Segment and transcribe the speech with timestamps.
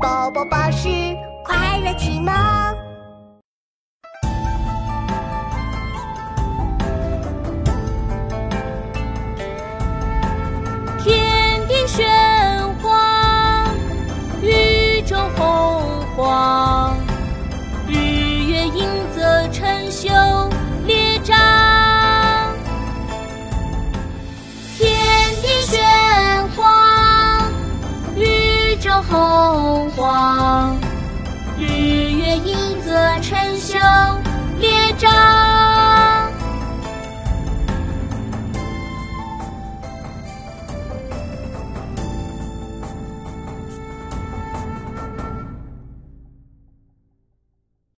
[0.00, 0.88] 宝宝巴士
[1.44, 2.32] 快乐启蒙。
[11.02, 12.06] 天地玄
[12.80, 13.74] 黄，
[14.40, 15.57] 宇宙洪
[28.80, 30.27] 这红花。